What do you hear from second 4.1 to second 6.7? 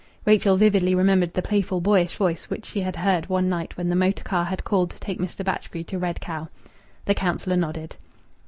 car had called to take Mr. Batchgrew to Red Cow.